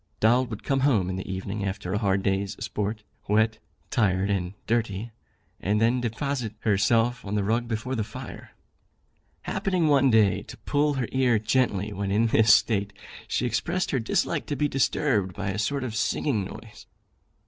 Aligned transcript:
Doll 0.19 0.45
would 0.47 0.63
come 0.63 0.79
home 0.79 1.11
in 1.11 1.15
the 1.15 1.31
evening 1.31 1.63
after 1.63 1.93
a 1.93 1.99
hard 1.99 2.23
day's 2.23 2.53
sport, 2.55 3.03
wet, 3.27 3.59
tired 3.91 4.31
and 4.31 4.55
dirty, 4.65 5.11
and 5.59 5.79
then 5.79 6.01
deposit 6.01 6.55
herself 6.61 7.23
on 7.23 7.35
the 7.35 7.43
rug 7.43 7.67
before 7.67 7.93
the 7.93 8.03
fire. 8.03 8.49
Happening 9.43 9.87
one 9.87 10.09
day 10.09 10.41
to 10.41 10.57
pull 10.57 10.95
her 10.95 11.07
ear 11.11 11.37
gently 11.37 11.93
when 11.93 12.09
in 12.11 12.25
this 12.25 12.51
state, 12.51 12.93
she 13.27 13.45
expressed 13.45 13.91
her 13.91 13.99
dislike 13.99 14.47
to 14.47 14.55
be 14.55 14.67
disturbed 14.67 15.35
by 15.35 15.49
a 15.51 15.59
sort 15.59 15.83
of 15.83 15.93
singing 15.95 16.45
noise. 16.45 16.87